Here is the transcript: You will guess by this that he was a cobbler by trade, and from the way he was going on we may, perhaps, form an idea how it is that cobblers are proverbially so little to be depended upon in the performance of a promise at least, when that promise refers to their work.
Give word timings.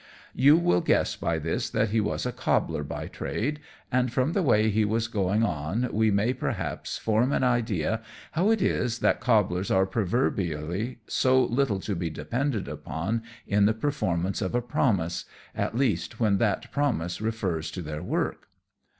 You 0.33 0.57
will 0.57 0.81
guess 0.81 1.15
by 1.15 1.37
this 1.37 1.69
that 1.69 1.89
he 1.89 2.01
was 2.01 2.25
a 2.25 2.31
cobbler 2.31 2.81
by 2.83 3.05
trade, 3.07 3.59
and 3.91 4.11
from 4.11 4.33
the 4.33 4.41
way 4.41 4.71
he 4.71 4.83
was 4.83 5.07
going 5.07 5.43
on 5.43 5.87
we 5.93 6.09
may, 6.09 6.33
perhaps, 6.33 6.97
form 6.97 7.31
an 7.31 7.43
idea 7.43 8.01
how 8.31 8.49
it 8.49 8.63
is 8.63 8.97
that 9.01 9.19
cobblers 9.19 9.69
are 9.69 9.85
proverbially 9.85 10.97
so 11.05 11.43
little 11.45 11.79
to 11.81 11.95
be 11.95 12.09
depended 12.09 12.67
upon 12.67 13.21
in 13.45 13.65
the 13.67 13.75
performance 13.75 14.41
of 14.41 14.55
a 14.55 14.61
promise 14.63 15.25
at 15.53 15.77
least, 15.77 16.19
when 16.19 16.39
that 16.39 16.71
promise 16.71 17.21
refers 17.21 17.69
to 17.69 17.83
their 17.83 18.01
work. 18.01 18.47